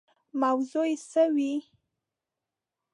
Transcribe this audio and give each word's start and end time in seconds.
موضوع 0.41 0.85
یې 0.91 0.95
څه 1.09 1.23
وي. 1.35 1.53